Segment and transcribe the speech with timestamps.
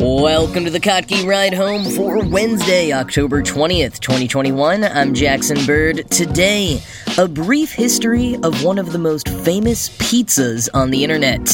[0.00, 4.82] Welcome to the Kottke Ride Home for Wednesday, October 20th, 2021.
[4.82, 6.10] I'm Jackson Bird.
[6.10, 6.80] Today,
[7.18, 11.46] a brief history of one of the most famous pizzas on the internet.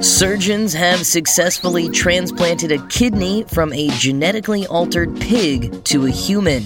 [0.00, 6.64] Surgeons have successfully transplanted a kidney from a genetically altered pig to a human.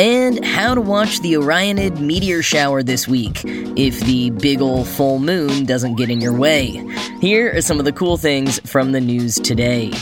[0.00, 5.20] And how to watch the Orionid meteor shower this week if the big ol' full
[5.20, 6.84] moon doesn't get in your way.
[7.20, 9.92] Here are some of the cool things from the news today.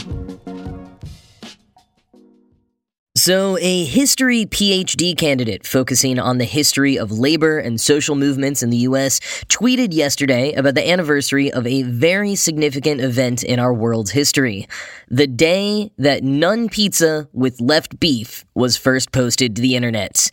[3.25, 8.69] So, a history PhD candidate focusing on the history of labor and social movements in
[8.69, 14.11] the US tweeted yesterday about the anniversary of a very significant event in our world's
[14.11, 14.67] history.
[15.09, 20.29] The day that None Pizza with left beef was first posted to the internet.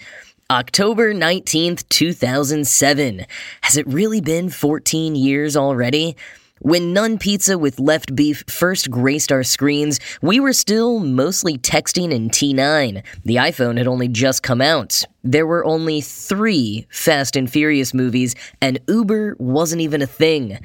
[0.51, 3.25] October 19th, 2007.
[3.63, 6.15] Has it really been 14 years already?
[6.65, 12.13] When None Pizza with Left Beef first graced our screens, we were still mostly texting
[12.13, 13.03] in T9.
[13.25, 15.03] The iPhone had only just come out.
[15.25, 20.61] There were only three Fast and Furious movies, and Uber wasn't even a thing.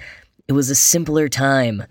[0.48, 1.84] It was a simpler time.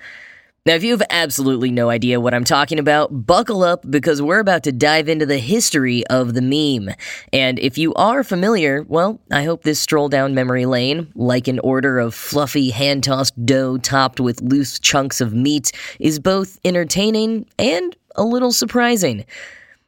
[0.66, 4.40] Now, if you have absolutely no idea what I'm talking about, buckle up because we're
[4.40, 6.92] about to dive into the history of the meme.
[7.32, 11.60] And if you are familiar, well, I hope this stroll down memory lane, like an
[11.60, 17.46] order of fluffy hand tossed dough topped with loose chunks of meat, is both entertaining
[17.60, 19.24] and a little surprising.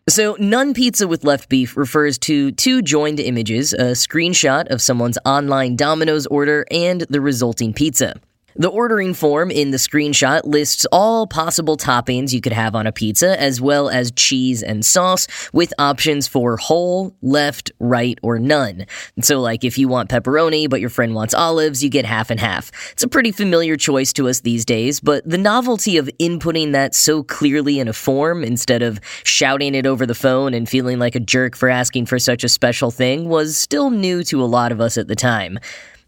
[0.08, 5.18] So, None Pizza with Left Beef refers to two joined images a screenshot of someone's
[5.26, 8.14] online Domino's order and the resulting pizza.
[8.60, 12.92] The ordering form in the screenshot lists all possible toppings you could have on a
[12.92, 18.86] pizza, as well as cheese and sauce, with options for whole, left, right, or none.
[19.20, 22.40] So, like if you want pepperoni but your friend wants olives, you get half and
[22.40, 22.72] half.
[22.90, 26.96] It's a pretty familiar choice to us these days, but the novelty of inputting that
[26.96, 31.14] so clearly in a form instead of shouting it over the phone and feeling like
[31.14, 34.72] a jerk for asking for such a special thing was still new to a lot
[34.72, 35.60] of us at the time.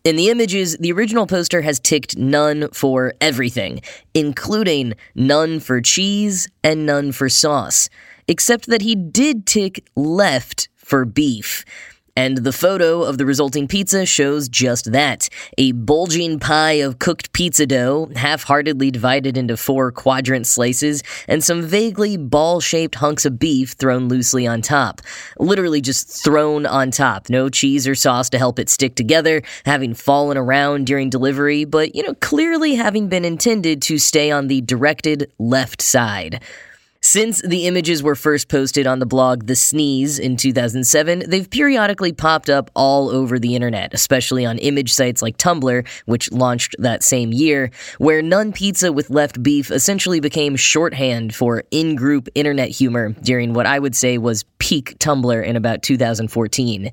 [0.02, 3.82] In the images, the original poster has ticked none for everything,
[4.14, 7.90] including none for cheese and none for sauce,
[8.26, 11.66] except that he did tick left for beef.
[12.20, 17.32] And the photo of the resulting pizza shows just that a bulging pie of cooked
[17.32, 23.24] pizza dough, half heartedly divided into four quadrant slices, and some vaguely ball shaped hunks
[23.24, 25.00] of beef thrown loosely on top.
[25.38, 27.30] Literally just thrown on top.
[27.30, 31.94] No cheese or sauce to help it stick together, having fallen around during delivery, but,
[31.94, 36.42] you know, clearly having been intended to stay on the directed left side.
[37.02, 42.12] Since the images were first posted on the blog The Sneeze in 2007, they've periodically
[42.12, 47.02] popped up all over the internet, especially on image sites like Tumblr, which launched that
[47.02, 52.68] same year, where None Pizza with Left Beef essentially became shorthand for in group internet
[52.68, 56.90] humor during what I would say was peak Tumblr in about 2014.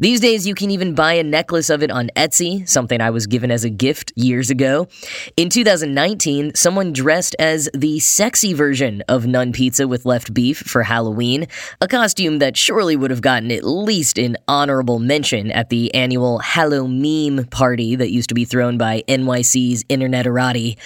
[0.00, 3.26] These days, you can even buy a necklace of it on Etsy, something I was
[3.26, 4.88] given as a gift years ago.
[5.36, 10.84] In 2019, someone dressed as the sexy version of None Pizza with left beef for
[10.84, 11.48] Halloween,
[11.82, 16.38] a costume that surely would have gotten at least an honorable mention at the annual
[16.38, 20.78] Hallow Meme party that used to be thrown by NYC's Interneterati.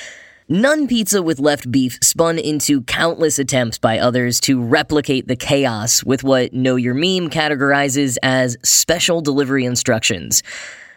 [0.47, 6.05] None Pizza with Left Beef spun into countless attempts by others to replicate the chaos
[6.05, 10.43] with what Know Your Meme categorizes as special delivery instructions.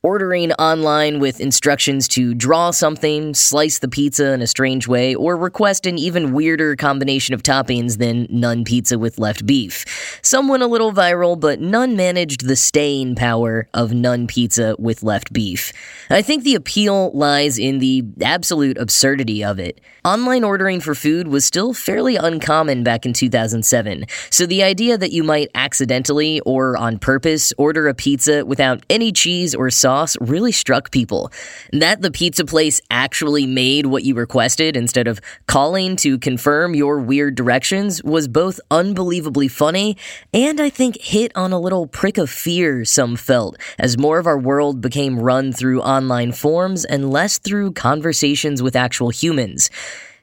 [0.04, 5.36] Ordering online with instructions to draw something, slice the pizza in a strange way, or
[5.36, 10.20] request an even weirder combination of toppings than None Pizza with left beef.
[10.22, 15.02] Some went a little viral, but none managed the staying power of None Pizza with
[15.02, 15.74] left beef.
[16.12, 19.82] I think the appeal lies in the absolute absurdity of it.
[20.06, 25.12] Online ordering for food was still fairly uncommon back in 2007, so the idea that
[25.12, 30.18] you might accidentally or on purpose order a pizza without any cheese or sauce sauce
[30.20, 31.32] really struck people.
[31.72, 37.00] That the pizza place actually made what you requested instead of calling to confirm your
[37.00, 39.96] weird directions was both unbelievably funny
[40.34, 44.28] and I think hit on a little prick of fear some felt as more of
[44.28, 49.70] our world became run through online forms and less through conversations with actual humans.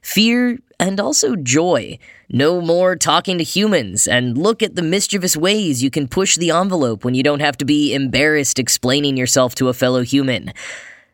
[0.03, 1.99] Fear and also joy.
[2.31, 6.51] No more talking to humans, and look at the mischievous ways you can push the
[6.51, 10.53] envelope when you don't have to be embarrassed explaining yourself to a fellow human.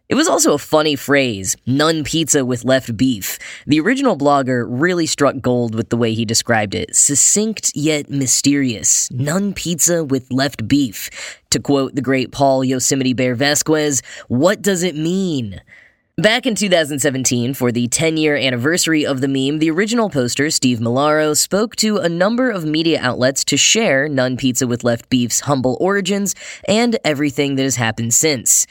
[0.08, 3.38] It was also a funny phrase, none pizza with left beef.
[3.66, 6.96] The original blogger really struck gold with the way he described it.
[6.96, 9.08] Succinct yet mysterious.
[9.12, 11.10] none pizza with left beef.
[11.50, 15.60] To quote the great Paul Yosemite Bear Vasquez, what does it mean?
[16.20, 20.78] Back in 2017, for the 10 year anniversary of the meme, the original poster, Steve
[20.78, 25.40] Molaro, spoke to a number of media outlets to share None Pizza with Left Beef's
[25.40, 26.34] humble origins
[26.68, 28.66] and everything that has happened since.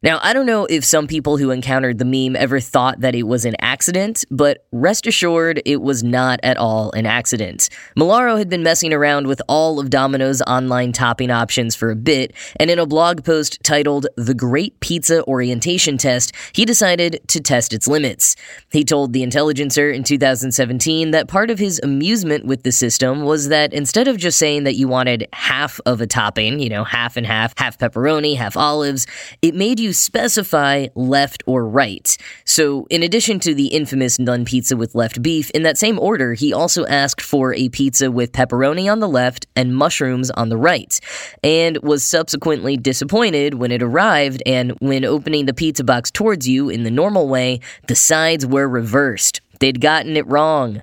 [0.00, 3.24] Now, I don't know if some people who encountered the meme ever thought that it
[3.24, 7.68] was an accident, but rest assured, it was not at all an accident.
[7.96, 12.32] Molaro had been messing around with all of Domino's online topping options for a bit,
[12.60, 17.72] and in a blog post titled The Great Pizza Orientation Test, he decided to test
[17.72, 18.36] its limits.
[18.70, 23.48] He told The Intelligencer in 2017 that part of his amusement with the system was
[23.48, 27.16] that instead of just saying that you wanted half of a topping, you know, half
[27.16, 29.04] and half, half pepperoni, half olives,
[29.42, 32.16] it made you you specify left or right.
[32.44, 36.34] So, in addition to the infamous None pizza with left beef, in that same order,
[36.34, 40.58] he also asked for a pizza with pepperoni on the left and mushrooms on the
[40.58, 41.00] right,
[41.42, 46.68] and was subsequently disappointed when it arrived and when opening the pizza box towards you
[46.68, 49.40] in the normal way, the sides were reversed.
[49.60, 50.82] They'd gotten it wrong.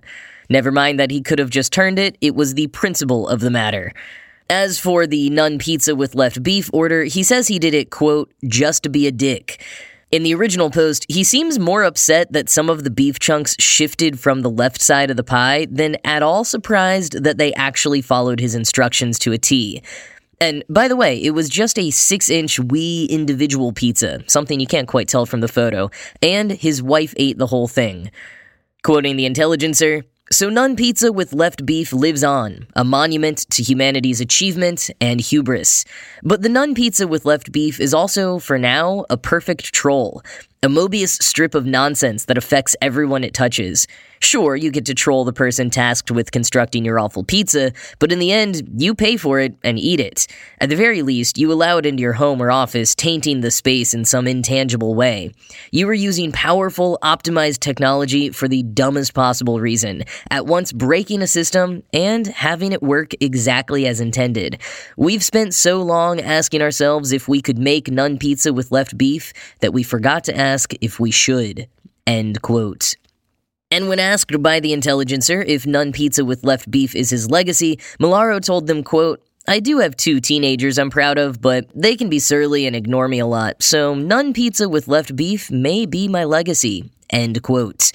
[0.50, 3.51] Never mind that he could have just turned it, it was the principle of the
[3.51, 3.94] matter.
[4.50, 8.31] As for the None pizza with left beef order, he says he did it, quote,
[8.47, 9.63] just to be a dick.
[10.12, 14.19] In the original post, he seems more upset that some of the beef chunks shifted
[14.19, 18.39] from the left side of the pie than at all surprised that they actually followed
[18.39, 19.81] his instructions to a T.
[20.39, 24.68] And by the way, it was just a six inch wee individual pizza, something you
[24.68, 25.89] can't quite tell from the photo,
[26.21, 28.12] and his wife ate the whole thing.
[28.83, 34.19] Quoting the Intelligencer, so, None Pizza with Left Beef lives on, a monument to humanity's
[34.19, 35.86] achievement and hubris.
[36.24, 40.24] But the None Pizza with Left Beef is also, for now, a perfect troll,
[40.63, 43.88] a Mobius strip of nonsense that affects everyone it touches.
[44.19, 48.18] Sure, you get to troll the person tasked with constructing your awful pizza, but in
[48.18, 50.25] the end, you pay for it and eat it.
[50.60, 53.94] At the very least, you allow it into your home or office, tainting the space
[53.94, 55.31] in some intangible way.
[55.72, 61.28] You are using powerful, optimized technology for the dumbest possible reason, at once breaking a
[61.28, 64.60] system and having it work exactly as intended.
[64.98, 69.34] We've spent so long asking ourselves if we could make none pizza with left beef
[69.60, 70.44] that we forgot to ask
[70.81, 71.68] if we should.
[72.07, 72.95] End quote.
[73.71, 77.77] And when asked by the Intelligencer if None Pizza with left beef is his legacy,
[78.00, 82.09] Molaro told them, quote, I do have two teenagers I'm proud of, but they can
[82.09, 86.07] be surly and ignore me a lot, so None Pizza with left beef may be
[86.07, 86.89] my legacy.
[87.10, 87.92] End quote.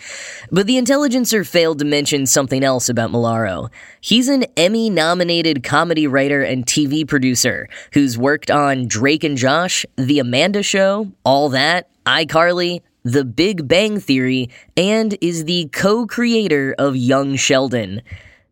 [0.51, 3.71] But the Intelligencer failed to mention something else about Molaro.
[4.01, 9.85] He's an Emmy nominated comedy writer and TV producer who's worked on Drake and Josh,
[9.97, 16.75] The Amanda Show, All That, iCarly, the Big Bang Theory, and is the co creator
[16.79, 18.03] of Young Sheldon.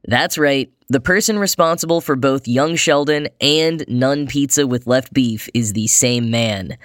[0.06, 5.49] That's right, the person responsible for both Young Sheldon and None Pizza with Left Beef
[5.52, 6.78] is the same man.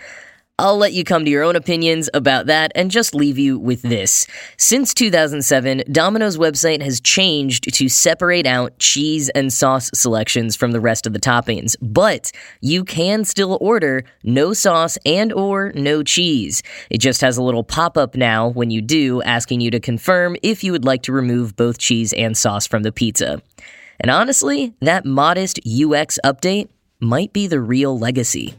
[0.59, 3.81] I'll let you come to your own opinions about that and just leave you with
[3.81, 4.27] this.
[4.55, 10.79] Since 2007, Domino's website has changed to separate out cheese and sauce selections from the
[10.79, 16.61] rest of the toppings, but you can still order no sauce and or no cheese.
[16.91, 20.63] It just has a little pop-up now when you do asking you to confirm if
[20.63, 23.41] you would like to remove both cheese and sauce from the pizza.
[23.99, 26.69] And honestly, that modest UX update
[26.99, 28.53] might be the real legacy.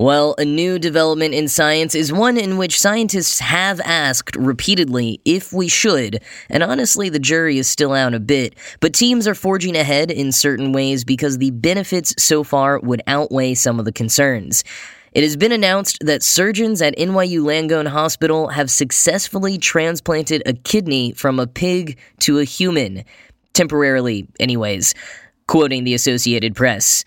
[0.00, 5.52] Well, a new development in science is one in which scientists have asked repeatedly if
[5.52, 9.76] we should, and honestly, the jury is still out a bit, but teams are forging
[9.76, 14.64] ahead in certain ways because the benefits so far would outweigh some of the concerns.
[15.12, 21.12] It has been announced that surgeons at NYU Langone Hospital have successfully transplanted a kidney
[21.12, 23.04] from a pig to a human.
[23.52, 24.94] Temporarily, anyways.
[25.46, 27.04] Quoting the Associated Press.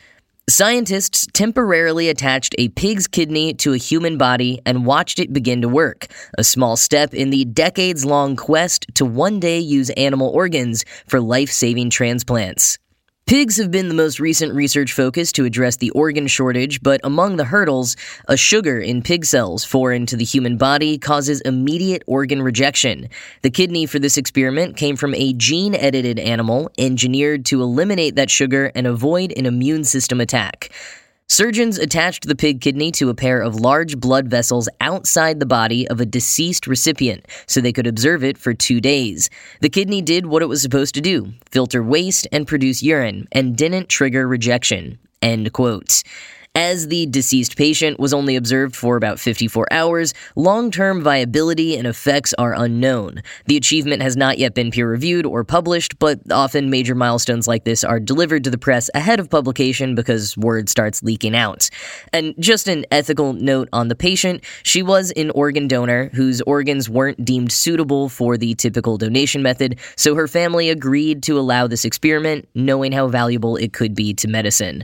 [0.50, 5.70] Scientists temporarily attached a pig's kidney to a human body and watched it begin to
[5.70, 6.08] work,
[6.38, 11.22] a small step in the decades long quest to one day use animal organs for
[11.22, 12.78] life saving transplants.
[13.26, 17.38] Pigs have been the most recent research focus to address the organ shortage, but among
[17.38, 17.96] the hurdles,
[18.28, 23.08] a sugar in pig cells foreign to the human body causes immediate organ rejection.
[23.42, 28.30] The kidney for this experiment came from a gene edited animal engineered to eliminate that
[28.30, 30.70] sugar and avoid an immune system attack.
[31.28, 35.88] Surgeons attached the pig kidney to a pair of large blood vessels outside the body
[35.88, 39.30] of a deceased recipient so they could observe it for two days.
[39.62, 43.56] The kidney did what it was supposed to do filter waste and produce urine, and
[43.56, 45.00] didn't trigger rejection.
[45.22, 46.04] End quote.
[46.56, 51.88] As the deceased patient was only observed for about 54 hours, long term viability and
[51.88, 53.24] effects are unknown.
[53.48, 57.64] The achievement has not yet been peer reviewed or published, but often major milestones like
[57.64, 61.72] this are delivered to the press ahead of publication because word starts leaking out.
[62.14, 66.88] And just an ethical note on the patient she was an organ donor whose organs
[66.88, 71.84] weren't deemed suitable for the typical donation method, so her family agreed to allow this
[71.84, 74.84] experiment, knowing how valuable it could be to medicine.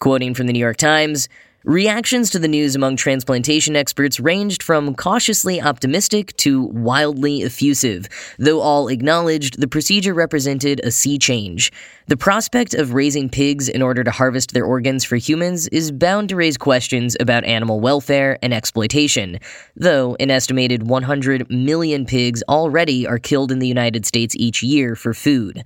[0.00, 1.28] Quoting from the New York Times,
[1.64, 8.62] Reactions to the news among transplantation experts ranged from cautiously optimistic to wildly effusive, though
[8.62, 11.70] all acknowledged the procedure represented a sea change.
[12.06, 16.30] The prospect of raising pigs in order to harvest their organs for humans is bound
[16.30, 19.38] to raise questions about animal welfare and exploitation,
[19.76, 24.96] though an estimated 100 million pigs already are killed in the United States each year
[24.96, 25.62] for food.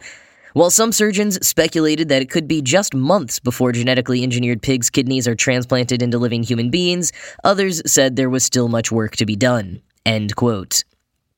[0.55, 5.27] While some surgeons speculated that it could be just months before genetically engineered pigs' kidneys
[5.27, 7.11] are transplanted into living human beings,
[7.43, 9.83] others said there was still much work to be done.
[10.07, 10.85] End quote.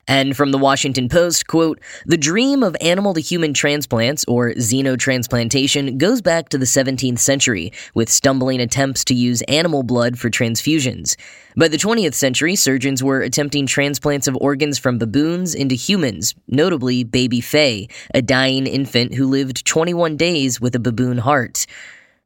[0.07, 5.97] And from the Washington Post, quote, the dream of animal to human transplants, or xenotransplantation,
[5.97, 11.17] goes back to the 17th century, with stumbling attempts to use animal blood for transfusions.
[11.57, 17.03] By the 20th century, surgeons were attempting transplants of organs from baboons into humans, notably
[17.03, 21.65] baby Fae, a dying infant who lived 21 days with a baboon heart.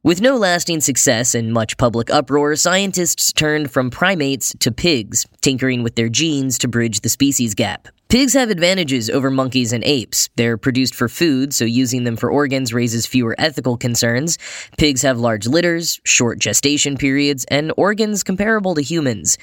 [0.04, 5.84] With no lasting success and much public uproar, scientists turned from primates to pigs, tinkering
[5.84, 7.86] with their genes to bridge the species gap.
[8.08, 10.28] Pigs have advantages over monkeys and apes.
[10.34, 14.38] They're produced for food, so using them for organs raises fewer ethical concerns.
[14.76, 19.38] Pigs have large litters, short gestation periods, and organs comparable to humans.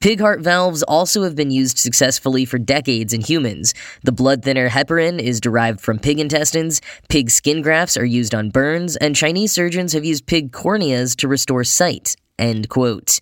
[0.00, 3.72] Pig heart valves also have been used successfully for decades in humans.
[4.04, 8.50] The blood thinner heparin is derived from pig intestines, pig skin grafts are used on
[8.50, 12.14] burns, and Chinese surgeons have used pig corneas to restore sight.
[12.38, 13.20] End quote.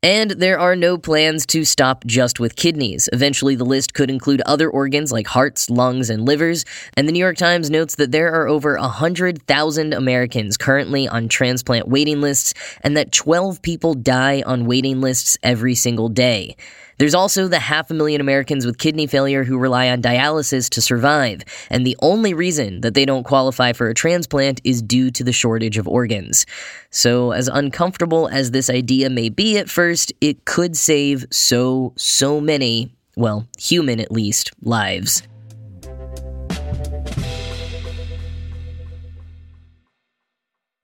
[0.00, 3.08] And there are no plans to stop just with kidneys.
[3.12, 6.64] Eventually, the list could include other organs like hearts, lungs, and livers.
[6.94, 11.88] And the New York Times notes that there are over 100,000 Americans currently on transplant
[11.88, 16.54] waiting lists, and that 12 people die on waiting lists every single day.
[16.98, 20.82] There's also the half a million Americans with kidney failure who rely on dialysis to
[20.82, 25.22] survive, and the only reason that they don't qualify for a transplant is due to
[25.22, 26.44] the shortage of organs.
[26.90, 32.40] So, as uncomfortable as this idea may be at first, it could save so, so
[32.40, 35.22] many, well, human at least, lives.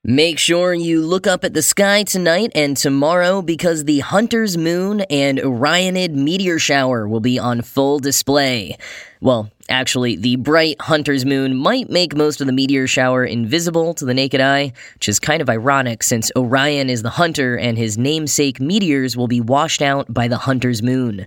[0.07, 5.01] Make sure you look up at the sky tonight and tomorrow because the Hunter's Moon
[5.09, 8.77] and Orionid meteor shower will be on full display.
[9.23, 14.05] Well, actually, the bright Hunter's Moon might make most of the meteor shower invisible to
[14.05, 17.97] the naked eye, which is kind of ironic since Orion is the hunter and his
[17.97, 21.27] namesake meteors will be washed out by the Hunter's Moon.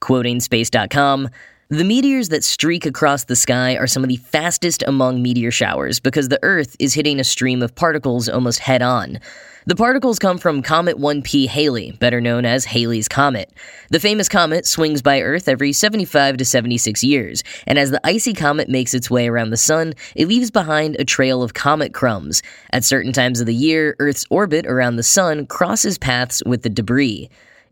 [0.00, 1.30] Quoting Space.com,
[1.70, 6.00] the meteors that streak across the sky are some of the fastest among meteor showers
[6.00, 9.18] because the Earth is hitting a stream of particles almost head on.
[9.66, 13.52] The particles come from Comet 1P Halley, better known as Halley's Comet.
[13.90, 18.32] The famous comet swings by Earth every 75 to 76 years, and as the icy
[18.32, 22.42] comet makes its way around the Sun, it leaves behind a trail of comet crumbs.
[22.70, 26.70] At certain times of the year, Earth's orbit around the Sun crosses paths with the
[26.70, 27.28] debris.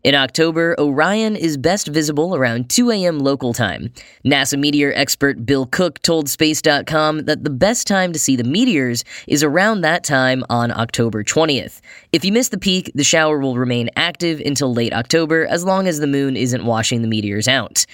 [0.07, 3.19] In October, Orion is best visible around 2 a.m.
[3.19, 3.91] local time.
[4.23, 9.03] NASA meteor expert Bill Cook told Space.com that the best time to see the meteors
[9.27, 11.81] is around that time on October 20th.
[12.13, 15.89] If you miss the peak, the shower will remain active until late October as long
[15.89, 17.85] as the moon isn't washing the meteors out.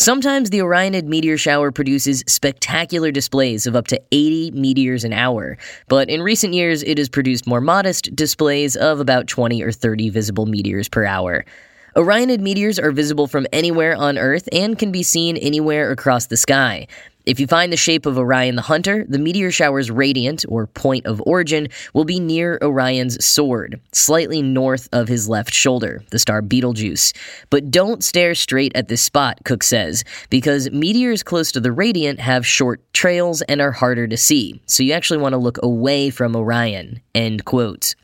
[0.00, 5.58] Sometimes the Orionid meteor shower produces spectacular displays of up to 80 meteors an hour,
[5.88, 10.10] but in recent years it has produced more modest displays of about 20 or 30
[10.10, 11.44] visible meteors per hour.
[11.96, 16.36] Orionid meteors are visible from anywhere on Earth and can be seen anywhere across the
[16.36, 16.86] sky.
[17.28, 21.04] If you find the shape of Orion the Hunter, the meteor shower's radiant, or point
[21.04, 26.40] of origin, will be near Orion's sword, slightly north of his left shoulder, the star
[26.40, 27.12] Betelgeuse.
[27.50, 32.18] But don't stare straight at this spot, Cook says, because meteors close to the radiant
[32.18, 36.08] have short trails and are harder to see, so you actually want to look away
[36.08, 37.02] from Orion.
[37.14, 37.94] End quote.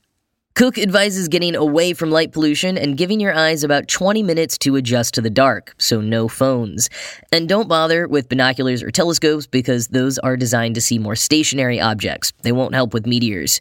[0.54, 4.76] Cook advises getting away from light pollution and giving your eyes about 20 minutes to
[4.76, 6.88] adjust to the dark, so no phones.
[7.32, 11.80] And don't bother with binoculars or telescopes because those are designed to see more stationary
[11.80, 12.32] objects.
[12.42, 13.60] They won't help with meteors.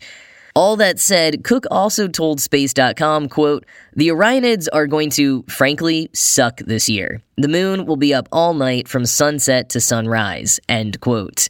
[0.55, 6.57] All that said, Cook also told Space.com, quote, The Orionids are going to, frankly, suck
[6.59, 7.23] this year.
[7.37, 11.47] The moon will be up all night from sunset to sunrise, end quote.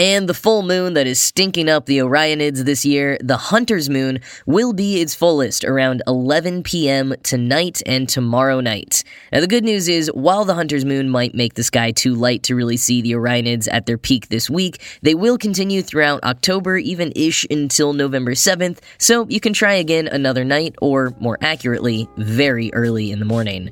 [0.00, 4.20] And the full moon that is stinking up the Orionids this year, the Hunter's Moon,
[4.46, 7.12] will be its fullest around 11 p.m.
[7.22, 9.04] tonight and tomorrow night.
[9.30, 12.42] Now, the good news is, while the Hunter's Moon might make the sky too light
[12.44, 16.78] to really see the Orionids at their peak this week, they will continue throughout October,
[16.78, 22.08] even ish until November 7th, so you can try again another night, or more accurately,
[22.16, 23.70] very early in the morning.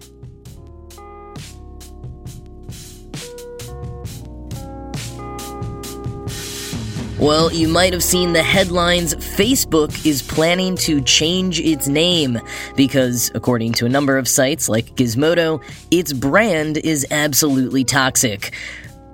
[7.20, 12.40] Well, you might have seen the headlines Facebook is planning to change its name
[12.76, 15.60] because, according to a number of sites like Gizmodo,
[15.90, 18.54] its brand is absolutely toxic.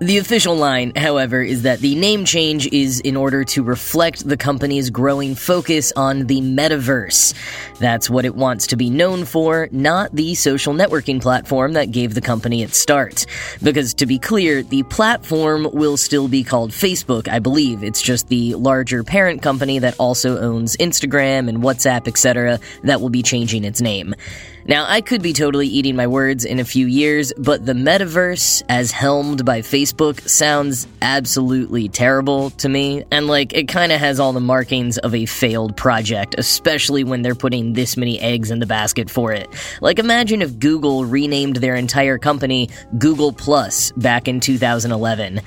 [0.00, 4.36] The official line, however, is that the name change is in order to reflect the
[4.36, 7.32] company's growing focus on the metaverse.
[7.78, 12.14] That's what it wants to be known for, not the social networking platform that gave
[12.14, 13.24] the company its start.
[13.62, 17.84] Because to be clear, the platform will still be called Facebook, I believe.
[17.84, 23.10] It's just the larger parent company that also owns Instagram and WhatsApp, etc., that will
[23.10, 24.16] be changing its name.
[24.66, 28.62] Now, I could be totally eating my words in a few years, but the metaverse,
[28.70, 34.32] as helmed by Facebook, sounds absolutely terrible to me, and like, it kinda has all
[34.32, 38.66] the markings of a failed project, especially when they're putting this many eggs in the
[38.66, 39.50] basket for it.
[39.82, 45.42] Like, imagine if Google renamed their entire company Google Plus back in 2011.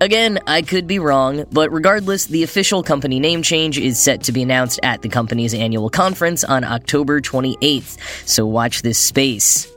[0.00, 4.32] Again, I could be wrong, but regardless, the official company name change is set to
[4.32, 7.96] be announced at the company's annual conference on October 28th,
[8.28, 9.75] so watch this space.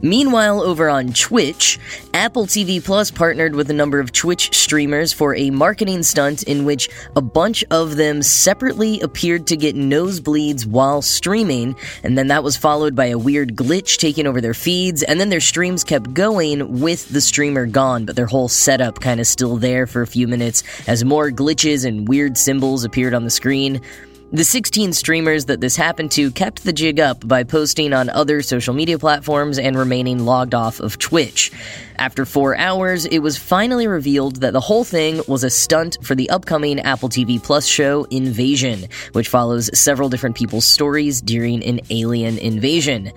[0.00, 1.78] Meanwhile, over on Twitch,
[2.14, 6.64] Apple TV Plus partnered with a number of Twitch streamers for a marketing stunt in
[6.64, 11.74] which a bunch of them separately appeared to get nosebleeds while streaming,
[12.04, 15.30] and then that was followed by a weird glitch taking over their feeds, and then
[15.30, 19.56] their streams kept going with the streamer gone, but their whole setup kind of still
[19.56, 23.80] there for a few minutes as more glitches and weird symbols appeared on the screen.
[24.30, 28.42] The 16 streamers that this happened to kept the jig up by posting on other
[28.42, 31.50] social media platforms and remaining logged off of Twitch.
[31.96, 36.14] After four hours, it was finally revealed that the whole thing was a stunt for
[36.14, 41.80] the upcoming Apple TV Plus show Invasion, which follows several different people's stories during an
[41.88, 43.10] alien invasion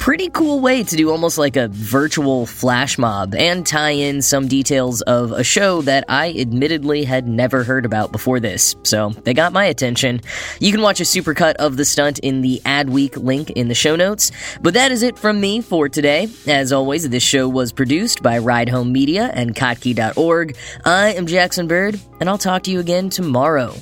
[0.00, 4.48] pretty cool way to do almost like a virtual flash mob and tie in some
[4.48, 8.74] details of a show that I admittedly had never heard about before this.
[8.82, 10.22] So they got my attention.
[10.58, 13.94] You can watch a supercut of the stunt in the Adweek link in the show
[13.94, 14.32] notes.
[14.62, 16.28] But that is it from me for today.
[16.46, 20.56] As always, this show was produced by Ride Home Media and Kottke.org.
[20.86, 23.74] I am Jackson Bird, and I'll talk to you again tomorrow.